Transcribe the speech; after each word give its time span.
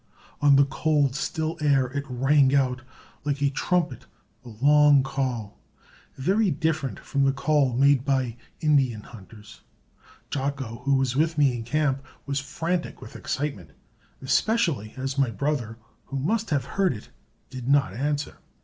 On 0.41 0.55
the 0.55 0.65
cold, 0.65 1.13
still 1.15 1.59
air 1.61 1.85
it 1.91 2.05
rang 2.09 2.55
out 2.55 2.81
like 3.23 3.39
a 3.39 3.51
trumpet 3.51 4.07
a 4.43 4.49
long 4.49 5.03
call, 5.03 5.59
very 6.17 6.49
different 6.49 6.99
from 6.99 7.23
the 7.23 7.31
call 7.31 7.73
made 7.75 8.03
by 8.03 8.35
Indian 8.61 9.01
hunters. 9.01 9.61
Jocko, 10.31 10.81
who 10.85 10.95
was 10.95 11.15
with 11.15 11.37
me 11.37 11.55
in 11.55 11.61
camp, 11.63 12.01
was 12.25 12.39
frantic 12.39 12.99
with 12.99 13.15
excitement, 13.15 13.73
especially 14.23 14.95
as 14.97 15.19
my 15.19 15.29
brother, 15.29 15.77
who 16.05 16.17
must 16.17 16.49
have 16.49 16.65
heard 16.65 16.93
it, 16.95 17.11
did 17.51 17.67
not 17.69 17.93
answer. 17.93 18.39